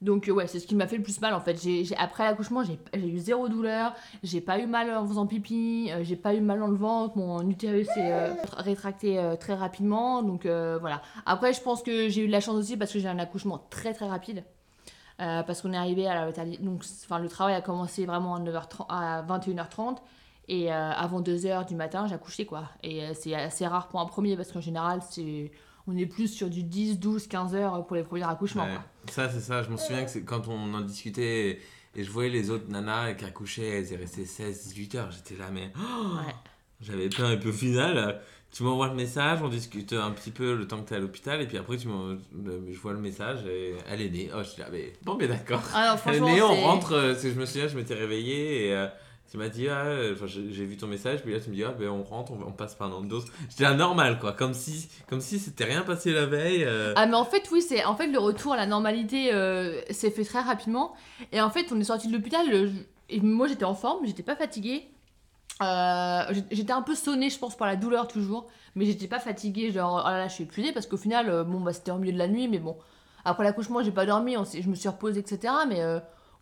[0.00, 1.60] Donc euh, ouais, c'est ce qui m'a fait le plus mal en fait.
[1.60, 6.04] J'ai, après l'accouchement, j'ai, eu zéro douleur, j'ai pas eu mal en faisant pipi, euh,
[6.04, 10.22] j'ai pas eu mal dans le ventre, mon utérus s'est euh, rétracté très rapidement.
[10.22, 11.02] Donc voilà.
[11.26, 13.64] Après, je pense que j'ai eu de la chance aussi parce que j'ai un accouchement
[13.70, 14.44] très très rapide.
[15.18, 16.44] Parce qu'on est arrivé à la.
[16.60, 19.96] Donc, enfin, le travail a commencé vraiment à, 9h30, à 21h30.
[20.48, 22.70] Et euh, avant 2h du matin, j'accouchais quoi.
[22.82, 25.50] Et euh, c'est assez rare pour un premier parce qu'en général, c'est
[25.86, 28.64] on est plus sur du 10, 12, 15 heures pour les premiers accouchements.
[28.64, 28.74] Ouais.
[28.74, 28.84] quoi.
[29.10, 29.62] Ça, c'est ça.
[29.62, 31.60] Je me souviens que quand on en discutait
[31.94, 35.10] et, je voyais les autres nanas qui accouchaient, elles étaient restées 16, 18 heures.
[35.10, 36.34] J'étais là, mais oh, Ouais.
[36.80, 37.30] j'avais peur.
[37.30, 38.20] Et puis au final,
[38.52, 41.00] tu m'envoies le message, on discute un petit peu le temps que tu es à
[41.00, 41.40] l'hôpital.
[41.42, 44.30] Et puis après, tu m'en- je vois le message et elle est née.
[44.34, 45.62] Oh, je suis là, mais bon, mais d'accord.
[45.74, 46.92] Ah Elle est née, on rentre.
[46.92, 48.74] euh, c'est- je me souviens, je m'étais réveillé et.
[48.74, 48.86] euh,
[49.30, 51.74] tu m'as dit, ah, euh, j'ai vu ton message, puis là tu me dis, ah,
[51.78, 53.24] ben on rentre, on, passe par Nandos.
[53.50, 56.64] J'étais là, normal, quoi, comme si comme si c'était rien passé la veille.
[56.64, 56.94] euh.
[56.96, 60.10] Ah mais en fait oui c'est en fait le retour à la normalité euh, s'est
[60.10, 60.94] fait très rapidement
[61.32, 62.46] et en fait on est sorti de l'hôpital
[63.22, 64.88] moi j'étais en forme j'étais pas fatiguée
[66.50, 70.02] j'étais un peu sonnée je pense par la douleur toujours mais j'étais pas fatiguée genre
[70.04, 72.18] oh là là je suis épuisée parce qu'au final bon bah c'était au milieu de
[72.18, 72.76] la nuit mais bon
[73.24, 75.82] après l'accouchement j'ai pas dormi je me suis reposée etc mais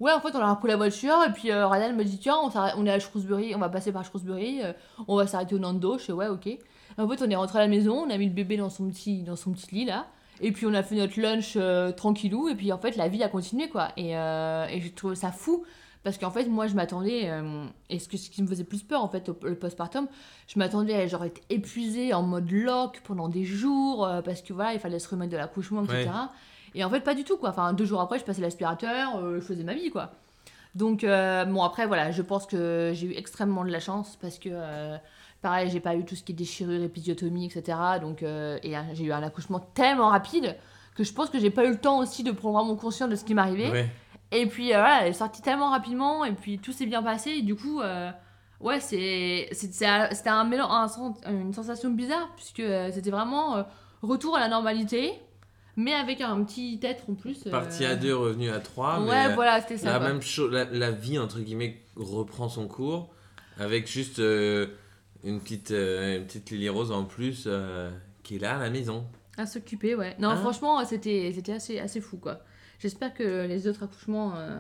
[0.00, 2.86] ouais en fait on a repris la voiture et puis euh, me dit tiens on,
[2.86, 4.72] est à Shrewsbury on va passer par Shrewsbury euh,
[5.08, 6.48] on va s'arrêter au Nando je fais ouais ok
[6.98, 8.88] en fait on est rentré à la maison on a mis le bébé dans son
[8.88, 10.06] petit dans son petit lit là
[10.40, 13.22] et puis on a fait notre lunch euh, tranquillou, et puis en fait la vie
[13.22, 13.88] a continué quoi.
[13.96, 15.64] Et, euh, et j'ai trouvé ça fou
[16.02, 17.30] Parce qu'en fait, moi, je m'attendais,
[17.90, 20.06] et ce, que, ce qui me faisait plus peur, en fait, le postpartum,
[20.46, 24.74] je m'attendais à genre être épuisée en mode lock pendant des jours, parce que voilà,
[24.74, 26.10] il fallait se remettre de l'accouchement, etc.
[26.76, 27.48] Et en fait, pas du tout, quoi.
[27.48, 30.12] Enfin, deux jours après, je passais l'aspirateur, euh, je faisais ma vie, quoi.
[30.74, 34.50] Donc, bon, après, voilà, je pense que j'ai eu extrêmement de la chance, parce que,
[35.40, 37.78] pareil, j'ai pas eu tout ce qui est déchirure, épisiotomie, etc.
[38.02, 40.54] Donc, et j'ai eu un accouchement tellement rapide
[40.94, 43.16] que je pense que j'ai pas eu le temps aussi de prendre vraiment conscience de
[43.16, 43.70] ce qui m'arrivait.
[43.70, 43.86] Ouais.
[44.32, 47.30] Et puis euh, voilà, elle est sortie tellement rapidement et puis tout s'est bien passé.
[47.30, 48.10] Et du coup, euh,
[48.60, 50.90] ouais, c'est, c'était un mélange,
[51.28, 53.64] une sensation bizarre puisque euh, c'était vraiment
[54.02, 55.12] retour à la normalité.
[55.76, 57.44] Mais avec un petit être en plus.
[57.44, 59.02] Parti à deux, revenu à trois.
[59.02, 59.98] Ouais, voilà, c'était ça.
[59.98, 63.12] La, même chose, la, vie, entre guillemets, reprend son cours
[63.58, 67.48] avec juste une, petite, une petite Lily Rose en plus
[68.22, 69.06] qui est là à la maison.
[69.36, 70.16] À s'occuper, ouais.
[70.18, 72.40] Non, hein franchement, c'était, c'était assez, assez fou, quoi.
[72.78, 74.58] J'espère que les autres accouchements euh,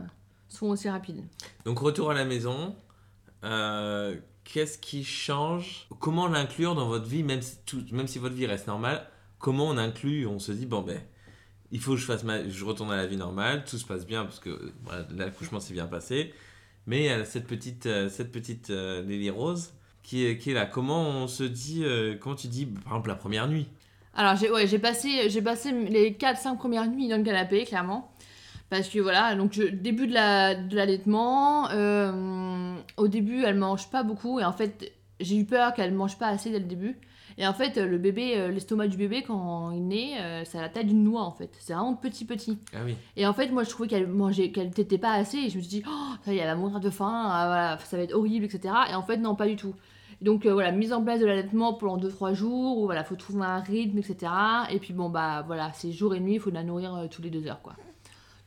[0.48, 1.22] sont aussi rapides.
[1.64, 2.76] Donc retour à la maison.
[3.44, 5.88] Euh, qu'est-ce qui change?
[5.98, 9.06] Comment l'inclure dans votre vie, même si, tout, même si votre vie reste normale?
[9.38, 11.00] Comment on inclut On se dit, bon ben,
[11.72, 14.06] il faut que je, fasse ma, je retourne à la vie normale, tout se passe
[14.06, 14.72] bien parce que
[15.16, 16.32] l'accouchement s'est bien passé.
[16.86, 19.72] Mais il cette petite, euh, cette petite Lily Rose
[20.02, 20.66] qui est, qui est là.
[20.66, 21.84] Comment on se dit,
[22.20, 23.66] comment tu dis, par exemple, la première nuit?
[24.14, 28.10] Alors, j'ai ouais, passé, passé les 4-5 premières nuits dans le canapé, clairement.
[28.70, 33.88] Parce que voilà, donc je, début de l'allaitement, la, de euh, au début elle mange
[33.90, 36.96] pas beaucoup et en fait j'ai eu peur qu'elle mange pas assez dès le début.
[37.38, 40.62] Et en fait le bébé, euh, l'estomac du bébé quand il naît, euh, c'est à
[40.62, 41.50] la taille d'une noix en fait.
[41.58, 42.58] C'est vraiment petit petit.
[42.74, 42.96] Ah oui.
[43.16, 45.62] Et en fait moi je trouvais qu'elle mangeait, qu'elle t'était pas assez et je me
[45.62, 48.02] suis dit, oh, ça y est, elle va mourir de faim, ah, voilà, ça va
[48.02, 48.74] être horrible, etc.
[48.90, 49.74] Et en fait non, pas du tout.
[50.22, 53.44] Donc euh, voilà, mise en place de l'allaitement pendant 2-3 jours, où voilà, faut trouver
[53.44, 54.32] un rythme, etc.
[54.70, 57.22] Et puis bon, bah voilà, c'est jour et nuit, il faut la nourrir euh, tous
[57.22, 57.74] les 2 heures, quoi.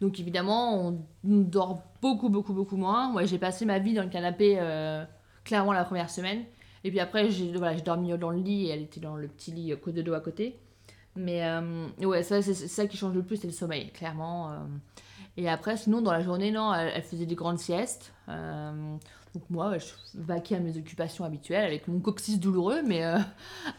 [0.02, 3.10] Donc évidemment, on dort beaucoup, beaucoup, beaucoup moins.
[3.10, 5.04] Moi, j'ai passé ma vie dans le canapé, euh,
[5.44, 6.44] clairement, la première semaine.
[6.84, 9.52] Et puis après, j'ai voilà, dormi dans le lit et elle était dans le petit
[9.52, 10.58] lit côte de dos à côté.
[11.16, 11.44] Mais
[12.02, 14.54] ouais, ça, c'est ça qui change le plus, c'est le sommeil, clairement.
[15.36, 18.14] Et après, sinon, dans la journée, non, elle, elle faisait des grandes siestes.
[19.36, 23.18] Donc moi, je vaquais à mes occupations habituelles avec mon coccyx douloureux, mais euh,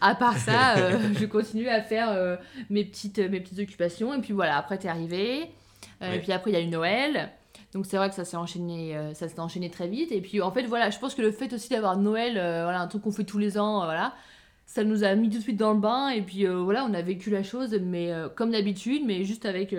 [0.01, 2.37] à part ça, euh, je continue à faire euh,
[2.69, 4.15] mes, petites, mes petites occupations.
[4.15, 5.51] Et puis voilà, après, t'es arrivé.
[6.03, 7.31] Et puis après, il y a eu Noël.
[7.73, 10.13] Donc c'est vrai que ça s'est enchaîné, ça s'est enchaîné très vite.
[10.13, 12.89] Et puis en fait, voilà, je pense que le fait aussi d'avoir Noël, voilà, un
[12.89, 14.15] truc qu'on fait tous les ans, voilà,
[14.67, 16.09] ça nous a mis tout de suite dans le bain.
[16.09, 19.73] Et puis voilà, on a vécu la chose, mais comme d'habitude, mais juste avec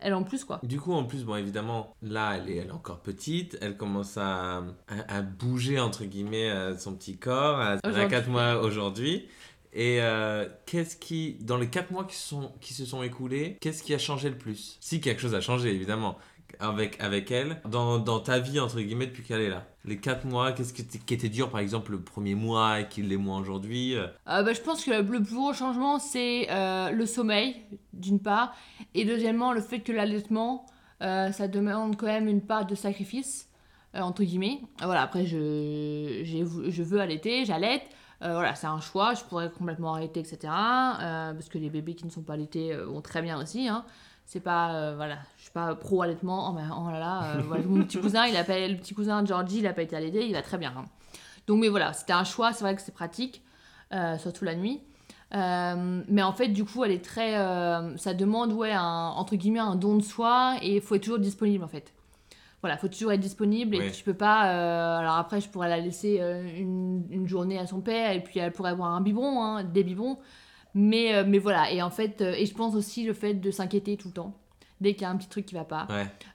[0.00, 0.60] elle en plus quoi.
[0.62, 4.16] Du coup en plus bon évidemment là elle est, elle est encore petite, elle commence
[4.16, 9.26] à, à, bouger entre guillemets euh, son petit corps, à, à 4 mois aujourd'hui.
[9.74, 13.82] Et euh, qu'est-ce qui, dans les 4 mois qui, sont, qui se sont écoulés, qu'est-ce
[13.82, 14.78] qui a changé le plus?
[14.80, 16.16] Si quelque chose a changé évidemment
[16.60, 20.26] avec, avec elle dans, dans ta vie, entre guillemets, depuis qu'elle est là Les 4
[20.26, 23.40] mois, qu'est-ce qui, qui était dur, par exemple, le premier mois et qui l'est moins
[23.40, 24.06] aujourd'hui euh?
[24.28, 27.56] Euh, bah, Je pense que le plus gros changement, c'est euh, le sommeil,
[27.92, 28.54] d'une part,
[28.94, 30.66] et deuxièmement, le fait que l'allaitement,
[31.00, 33.48] ça demande quand même une part de sacrifice,
[33.94, 34.60] entre guillemets.
[34.82, 37.84] Voilà, après, je, je veux allaiter, j'allaite.
[38.20, 40.38] voilà, c'est un choix, je pourrais complètement arrêter, etc.
[40.42, 43.68] parce que les bébés qui ne sont pas allaités vont très bien aussi.
[43.68, 43.84] Hein
[44.28, 47.62] c'est pas euh, voilà je suis pas pro allaitement oh, ben, oh là là euh,
[47.66, 50.34] mon petit cousin il appelle le petit cousin Georgie il a pas été allaité il
[50.34, 50.84] va très bien hein.
[51.46, 53.42] donc mais voilà c'était un choix c'est vrai que c'est pratique
[53.94, 54.82] euh, surtout la nuit.
[55.32, 57.32] Mais en fait du coup elle est très
[57.96, 61.18] ça demande ouais un, entre guillemets un don de soi et il faut être toujours
[61.18, 61.94] disponible en fait.
[62.60, 64.40] Voilà faut toujours être disponible et tu peux pas
[64.98, 66.20] alors après je pourrais la laisser
[66.58, 69.84] une, une, journée à son père et puis elle pourrait avoir un biberon hein, des
[69.84, 70.18] biberons
[70.74, 73.50] mais, euh, mais voilà, et en fait, euh, et je pense aussi le fait de
[73.50, 74.34] s'inquiéter tout le temps.
[74.80, 75.88] Dès qu'il y a un petit truc qui va pas.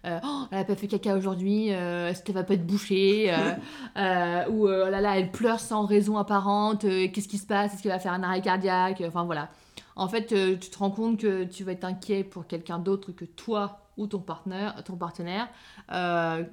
[0.03, 3.33] Euh, oh, elle a pas fait caca aujourd'hui, est-ce qu'elle va pas être bouchée
[3.95, 7.93] Ou oh là là, elle pleure sans raison apparente, qu'est-ce qui se passe Est-ce qu'elle
[7.93, 9.49] va faire un arrêt cardiaque Enfin voilà.
[9.95, 10.27] En fait,
[10.59, 14.07] tu te rends compte que tu vas être inquiet pour quelqu'un d'autre que toi ou
[14.07, 15.47] ton partenaire, ton partenaire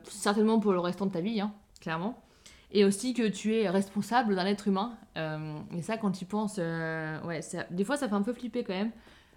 [0.04, 2.22] certainement pour le restant de ta vie, hein, clairement
[2.72, 4.96] et aussi que tu es responsable d'un être humain.
[5.16, 8.64] Euh, et ça, quand tu penses, euh, ouais, des fois ça fait un peu flipper
[8.64, 8.92] quand même.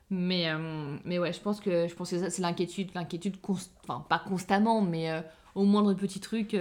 [0.10, 3.38] Mais, euh, mais ouais, je pense que, je pense que ça, c'est l'inquiétude, l'inquiétude,
[3.84, 5.10] enfin pas constamment, mais
[5.56, 6.56] au moindre petit truc.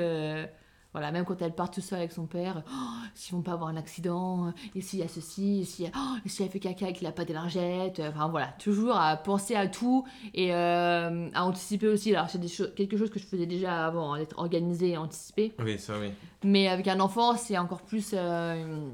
[0.92, 3.70] Voilà, même quand elle part tout seule avec son père, oh, s'ils vont pas avoir
[3.70, 6.92] un accident, et s'il y a ceci, et si, oh, si elle fait caca et
[6.92, 11.88] qu'il a pas d'élargette, enfin voilà, toujours à penser à tout et euh, à anticiper
[11.88, 12.14] aussi.
[12.14, 12.40] Alors c'est
[12.74, 15.54] quelque chose que je faisais déjà avant, hein, d'être organisé et anticipé.
[15.60, 16.10] Oui, ça oui.
[16.44, 18.90] Mais avec un enfant, c'est encore plus euh,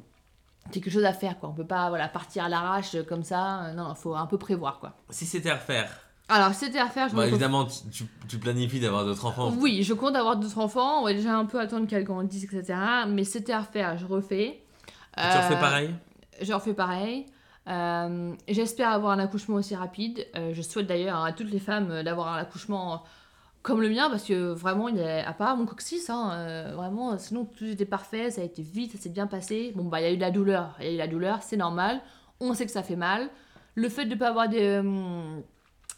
[0.71, 1.49] quelque chose à faire, quoi.
[1.49, 4.79] On peut pas voilà, partir à l'arrache comme ça, non, il faut un peu prévoir,
[4.79, 4.95] quoi.
[5.11, 5.91] Si c'était à refaire,
[6.29, 7.09] Alors, c'était à refaire.
[7.09, 9.53] Je Bah, me évidemment, tu, tu- planifies d'avoir d'autres enfants.
[9.59, 11.01] Oui, je compte avoir d'autres enfants.
[11.01, 12.75] On va déjà un peu attendre qu'elles grandissent, etc.
[13.09, 14.63] Mais c'était à refaire, je refais.
[15.17, 15.95] Tu refais Euh, pareil?
[16.43, 17.27] Je refais pareil.
[17.69, 20.27] Euh, J'espère avoir un accouchement aussi rapide.
[20.37, 23.03] Euh, je souhaite d'ailleurs à toutes les femmes euh, d'avoir un accouchement
[23.63, 27.19] comme le mien parce que vraiment, il est, à part mon coccyx, hein, euh, vraiment,
[27.19, 29.73] sinon tout était parfait, ça a été vite, ça s'est bien passé.
[29.75, 31.09] Bon, bah, il y a eu de la douleur, il y a eu de la
[31.09, 32.01] douleur, c'est normal.
[32.41, 33.29] On sait que ça fait mal.
[33.75, 35.41] Le fait de ne pas avoir de, euh,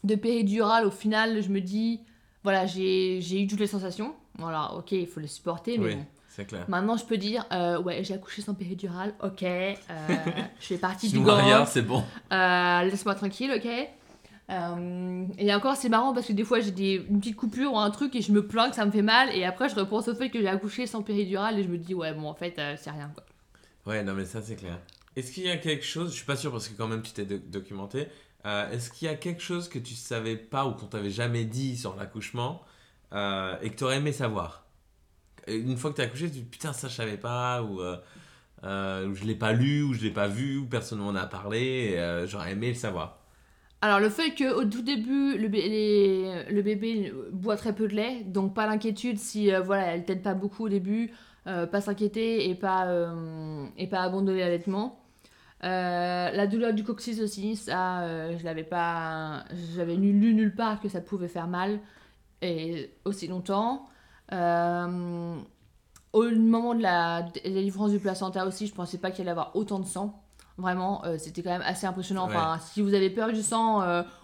[0.05, 2.01] de péridurale, au final, je me dis,
[2.43, 4.15] voilà, j'ai eu toutes les sensations.
[4.39, 6.07] Voilà, ok, il faut les supporter, mais Oui, bon.
[6.29, 6.65] c'est clair.
[6.69, 9.43] Maintenant, je peux dire, euh, ouais, j'ai accouché sans péridurale, ok.
[9.43, 9.77] euh,
[10.61, 11.39] je fais partie du gang.
[11.41, 12.03] rien, c'est bon.
[12.33, 13.69] Euh, Laisse-moi tranquille, ok.
[15.39, 17.91] Et encore, c'est marrant parce que des fois j'ai des, une petite coupure ou un
[17.91, 19.29] truc et je me plains que ça me fait mal.
[19.35, 21.95] Et après, je repense au fait que j'ai accouché sans péridurale et je me dis,
[21.95, 23.25] ouais, bon, en fait, c'est rien quoi.
[23.87, 24.79] Ouais, non, mais ça, c'est clair.
[25.17, 27.13] Est-ce qu'il y a quelque chose, je suis pas sûr parce que quand même tu
[27.13, 28.09] t'es doc- documenté,
[28.47, 31.45] euh, est-ce qu'il y a quelque chose que tu savais pas ou qu'on t'avait jamais
[31.45, 32.63] dit sur l'accouchement
[33.13, 34.65] euh, et que tu aurais aimé savoir?
[35.47, 37.81] Une fois que tu as accouché, tu te dis putain, ça je savais pas, ou,
[37.81, 37.97] euh,
[38.65, 41.97] euh, je l'ai pas lu, ou je l'ai pas vu, ou personne m'en a parlé,
[42.27, 43.19] j'aurais aimé le savoir.
[43.83, 48.67] Alors, le fait qu'au tout début, le, bébé boit très peu de lait, donc pas
[48.67, 51.11] d'inquiétude si voilà, elle t'aide pas beaucoup au début,
[51.45, 53.13] pas s'inquiéter et pas,
[53.79, 55.00] et pas abandonner l'allaitement.
[55.63, 59.45] Euh, la douleur du coccyx aussi, ça, euh, je l'avais pas,
[59.75, 61.81] j'avais lu nulle part que ça pouvait faire mal
[62.41, 63.87] et aussi longtemps.
[64.33, 65.37] Euh,
[66.13, 69.79] au moment de la, délivrance du placenta aussi, je pensais pas qu'il allait avoir autant
[69.79, 70.23] de sang.
[70.57, 72.29] Vraiment, c'était quand même assez impressionnant.
[72.29, 72.37] Ouais.
[72.37, 73.83] Enfin, si vous avez peur du sang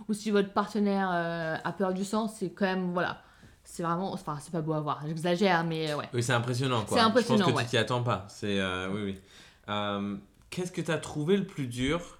[0.08, 3.22] ou si votre partenaire a peur du sang, c'est quand même voilà,
[3.66, 5.02] c'est vraiment, enfin, c'est pas beau à voir.
[5.06, 6.08] J'exagère, mais ouais.
[6.14, 6.96] Oui, c'est impressionnant quoi.
[6.96, 7.64] C'est impressionnant, Je pense que ouais.
[7.64, 8.24] tu t'y attends pas.
[8.28, 9.20] C'est, euh, oui, oui.
[9.68, 10.16] Euh,
[10.50, 12.18] Qu'est-ce que tu as trouvé le plus dur?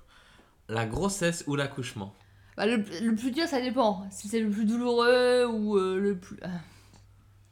[0.69, 2.15] La grossesse ou l'accouchement?
[2.57, 4.07] Bah, le, le plus dur, ça dépend.
[4.11, 6.37] Si c'est le plus douloureux ou euh, le plus.
[6.43, 6.49] euh,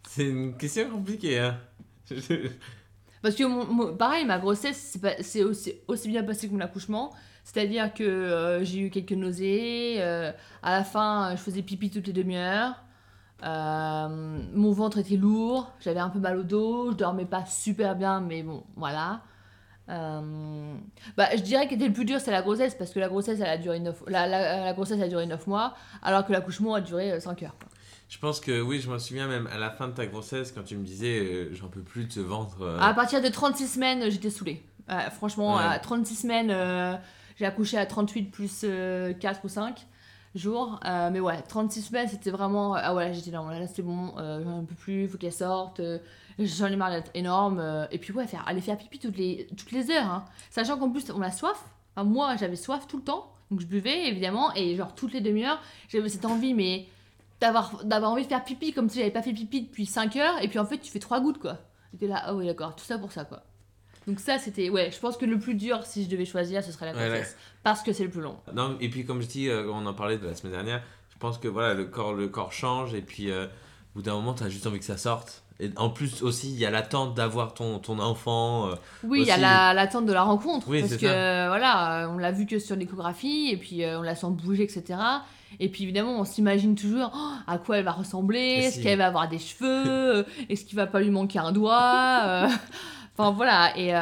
[0.09, 1.59] C'est une question compliquée, hein.
[3.23, 7.13] Parce que, mon, mon- pareil, ma grossesse, c'est aussi, aussi bien passé que mon accouchement.
[7.45, 9.97] C'est-à-dire que euh, j'ai eu quelques nausées.
[10.01, 10.33] euh,
[10.63, 12.83] à la fin, je faisais pipi toutes les demi-heures.
[13.43, 15.73] mon ventre était lourd.
[15.81, 16.93] J'avais un peu mal au dos.
[16.93, 19.23] Je dormais pas super bien, mais bon, voilà.
[19.89, 20.75] Euh,
[21.17, 22.75] bah, je dirais que le plus dur, c'est la grossesse.
[22.75, 25.47] Parce que la grossesse, elle a duré 9, la, la, la grossesse a duré 9
[25.47, 25.75] mois.
[26.03, 27.57] Alors que l'accouchement a duré 5 heures.
[27.59, 27.69] quoi.
[28.09, 30.63] Je pense que oui, je me souviens même à la fin de ta grossesse quand
[30.63, 32.63] tu me disais euh, j'en peux plus de ce ventre.
[32.63, 34.63] euh, À partir de 36 semaines, j'étais saoulée.
[34.91, 35.63] Euh, franchement, Ouais.
[35.65, 36.95] à 36 semaines, euh,
[37.37, 39.87] j'ai accouché à 38 plus euh, 4 ou 5
[40.35, 40.79] jours.
[40.85, 42.75] Euh, mais ouais, 36 semaines, c'était vraiment.
[42.75, 45.81] Ah ouais, j'étais là, là c'est bon, euh, j'en peux plus, faut qu'elle sorte.
[45.81, 45.99] euh,
[46.39, 47.59] J'en ai marre d'être énorme.
[47.61, 50.07] euh, et puis ouais, faire, aller faire pipi toutes les, toutes les heures.
[50.11, 50.25] hein.
[50.51, 51.63] Sachant qu'en plus, on a soif.
[51.97, 53.31] Enfin, moi, j'avais soif tout le temps.
[53.51, 54.53] Donc je buvais, évidemment.
[54.55, 56.87] Et genre, toutes les demi-heures, j'avais cette envie, mais
[57.41, 60.43] d'avoir d'avoir envie de faire pipi comme si j'avais pas fait pipi depuis 5 heures.
[60.43, 61.59] Et puis en fait, tu fais 3 gouttes, quoi.
[61.93, 63.43] J'étais là, ah ouais, d'accord, tout ça pour ça, quoi.
[64.09, 66.73] Donc ça, c'était, ouais, je pense que le plus dur, si je devais choisir, ce
[66.73, 67.37] serait la Ouais, grossesse.
[67.63, 68.37] Parce que c'est le plus long.
[68.53, 71.17] Non, et puis comme je dis, euh, on en parlait de la semaine dernière, je
[71.19, 73.51] pense que voilà, le corps, le corps change et puis euh, au
[73.97, 75.44] bout d'un moment, tu as juste envie que ça sorte.
[75.61, 78.69] Et en plus aussi, il y a l'attente d'avoir ton, ton enfant.
[78.69, 80.67] euh, Oui, il y a la- l'attente de la rencontre.
[80.69, 81.13] Oui, parce c'est que, ça.
[81.13, 84.27] euh, voilà, euh, on l'a vu que sur l'échographie, et puis euh, on la sent
[84.31, 84.99] bouger, etc.
[85.61, 89.07] Et puis évidemment, on s'imagine toujours oh, à quoi elle va ressembler, est-ce qu'elle va
[89.07, 92.49] avoir des cheveux, est-ce qu'il va pas lui manquer un doigt.
[93.17, 93.93] Enfin voilà, et,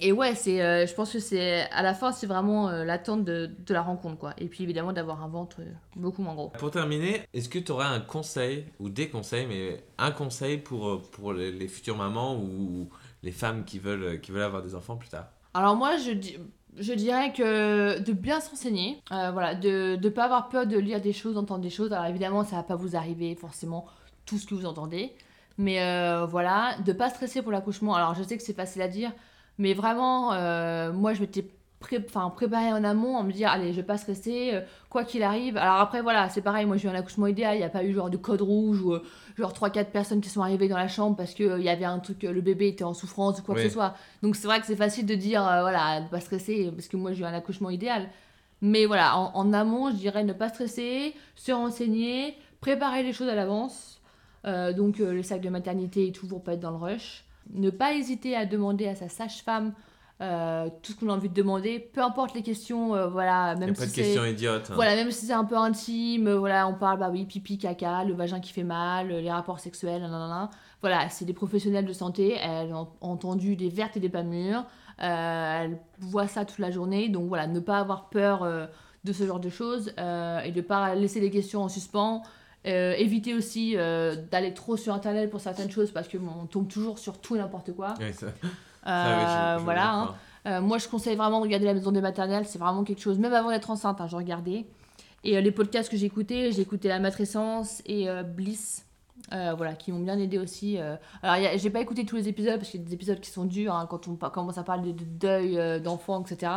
[0.00, 3.24] et ouais, c'est, euh, je pense que c'est à la fin, c'est vraiment euh, l'attente
[3.24, 4.34] de, de la rencontre, quoi.
[4.38, 6.48] Et puis évidemment, d'avoir un ventre euh, beaucoup moins gros.
[6.58, 11.02] Pour terminer, est-ce que tu aurais un conseil, ou des conseils, mais un conseil pour,
[11.10, 12.88] pour les, les futures mamans ou
[13.22, 15.26] les femmes qui veulent, qui veulent avoir des enfants plus tard?
[15.54, 16.12] Alors moi, je,
[16.78, 21.12] je dirais que de bien s'enseigner, voilà, de ne pas avoir peur de lire des
[21.12, 21.92] choses, d'entendre des choses.
[21.92, 23.86] Alors évidemment, ça va pas vous arriver forcément
[24.26, 25.12] tout ce que vous entendez,
[25.56, 25.78] mais
[26.26, 27.94] voilà, de pas stresser pour l'accouchement.
[27.94, 29.12] Alors je sais que c'est facile à dire,
[29.58, 31.44] mais vraiment, euh, moi je m'étais
[31.78, 35.22] pré préparée en amont en me dire, allez, je vais pas stresser, euh, quoi qu'il
[35.22, 35.56] arrive.
[35.56, 37.84] Alors après, voilà, c'est pareil, moi j'ai eu un accouchement idéal, il n'y a pas
[37.84, 39.02] eu genre de code rouge ou euh,
[39.36, 42.24] genre 3-4 personnes qui sont arrivées dans la chambre parce qu'il y avait un truc,
[42.24, 43.62] euh, le bébé était en souffrance ou quoi Oui.
[43.62, 43.94] que ce soit.
[44.22, 46.96] Donc c'est vrai que c'est facile de dire, euh, voilà, ne pas stresser, parce que
[46.96, 48.08] moi j'ai eu un accouchement idéal.
[48.62, 53.28] Mais voilà, en, en amont, je dirais ne pas stresser, se renseigner, préparer les choses
[53.28, 54.00] à l'avance.
[54.46, 57.24] Euh, donc euh, le sac de maternité et tout pour pas être dans le rush.
[57.54, 59.72] Ne pas hésiter à demander à sa sage-femme
[60.22, 63.70] euh, tout ce qu'on a envie de demander, peu importe les questions, euh, voilà, même
[63.70, 64.02] a pas si de c'est...
[64.02, 64.70] questions idiotes.
[64.70, 64.74] hein.
[64.74, 68.02] Voilà, même si c'est un peu intime, euh, voilà, on parle, bah oui, pipi, caca,
[68.02, 70.48] le vagin qui fait mal, euh, les rapports sexuels, nanana.
[70.80, 74.64] Voilà, c'est des professionnels de santé, elles ont entendu des vertes et des pas mûres,
[75.02, 78.46] euh, elles voient ça toute la journée, donc voilà, ne pas avoir peur
[79.04, 79.88] de ce genre de choses
[80.44, 82.22] et de pas laisser les questions en suspens.
[82.66, 86.46] Euh, éviter aussi euh, d'aller trop sur internet pour certaines choses parce que bon, on
[86.46, 87.94] tombe toujours sur tout et n'importe quoi.
[88.12, 88.30] Ça- Euh,
[88.86, 89.94] ça, oui, je- je voilà.
[89.94, 90.14] hein.
[90.46, 92.44] Euh, moi, je conseille vraiment de regarder la maison des maternelles.
[92.46, 94.64] C'est vraiment quelque chose, même avant d'être enceinte, hein, je regardais.
[95.24, 98.82] Et les podcasts que j'ai écoutés, j'ai écouté La Matrescence et Bliss.
[99.32, 100.78] euh, voilà, qui m'ont bien aidé aussi.
[100.78, 100.94] euh.
[101.22, 103.44] Alors, j'ai pas écouté tous les épisodes parce qu'il y a des épisodes qui sont
[103.44, 106.52] durs hein, quand on commence à parler de, de deuil euh, d'enfants, etc.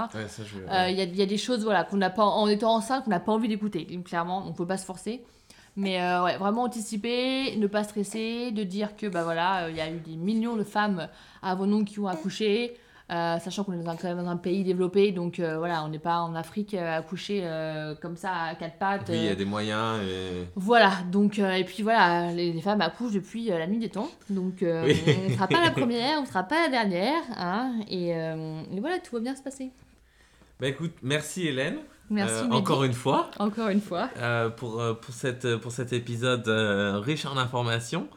[0.70, 3.06] Ouais, Il y, a, y a des choses voilà, qu'on n'a pas, en étant enceinte,
[3.06, 5.24] qu'on n'a pas envie d'écouter, clairement, on peut pas se forcer.
[5.80, 9.78] Mais euh, ouais, vraiment anticiper, ne pas stresser, de dire que bah voilà, euh, il
[9.78, 11.08] y a eu des millions de femmes
[11.42, 12.76] avant nous qui ont accouché,
[13.12, 15.88] euh, sachant qu'on est dans un, quand même dans un pays développé, donc voilà, on
[15.88, 19.08] n'est pas en Afrique accouché euh, comme ça à quatre pattes.
[19.10, 20.02] Oui, il y a des moyens.
[20.04, 20.48] Et...
[20.56, 24.10] Voilà, donc, et puis voilà, les, les femmes accouchent depuis la nuit des temps.
[24.30, 25.02] Donc, Oui.
[25.26, 27.22] on ne sera pas la première, on ne sera pas la dernière.
[27.38, 29.72] Hein, et, et voilà, tout va bien se passer.
[30.60, 31.78] Bah écoute, merci Hélène.
[32.10, 32.44] Merci.
[32.44, 33.30] Euh, encore une fois.
[33.40, 34.10] Encore une fois.
[34.18, 38.08] euh, pour, euh, pour, cette, pour cet épisode euh, riche en informations.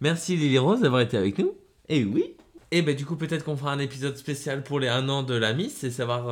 [0.00, 1.52] Merci Lily Rose d'avoir été avec nous.
[1.88, 2.34] Et oui.
[2.72, 5.34] Et ben du coup, peut-être qu'on fera un épisode spécial pour les 1 an de
[5.34, 6.26] la Miss et savoir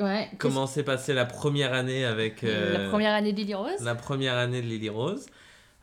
[0.00, 0.28] Ouais.
[0.38, 3.80] comment s'est passée la première année avec La première année d'Ily Rose.
[3.84, 5.26] la première année de Lily Rose.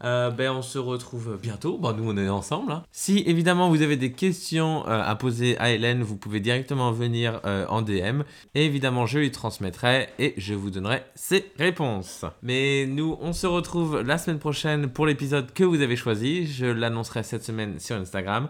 [0.04, 1.80] Euh, ben, on se retrouve bientôt.
[1.96, 2.72] Nous, on est ensemble.
[2.72, 2.84] hein.
[2.92, 7.40] Si évidemment vous avez des questions euh, à poser à Hélène, vous pouvez directement venir
[7.46, 8.24] euh, en DM.
[8.56, 12.26] Et évidemment, je lui transmettrai et je vous donnerai ses réponses.
[12.42, 16.46] Mais nous, on se retrouve la semaine prochaine pour l'épisode que vous avez choisi.
[16.46, 18.50] Je l'annoncerai cette semaine sur Instagram.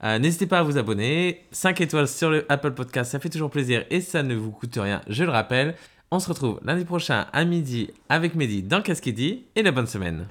[0.00, 1.42] N'hésitez pas à vous abonner.
[1.50, 4.78] 5 étoiles sur le Apple Podcast, ça fait toujours plaisir et ça ne vous coûte
[4.80, 5.74] rien, je le rappelle.
[6.12, 10.26] On se retrouve lundi prochain à midi avec Mehdi dans Qu'est-ce et la bonne semaine.